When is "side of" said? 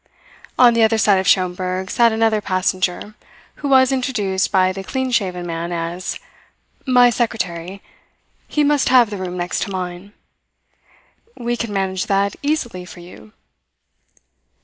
0.97-1.27